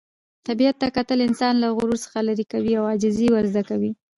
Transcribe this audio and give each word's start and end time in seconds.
طبیعت 0.47 0.75
ته 0.81 0.87
کتل 0.97 1.19
انسان 1.27 1.53
له 1.63 1.67
غرور 1.75 1.97
څخه 2.05 2.19
لیرې 2.27 2.45
کوي 2.53 2.73
او 2.79 2.83
عاجزي 2.89 3.27
ور 3.31 3.45
زده 3.51 3.63
کوي. 3.69 3.91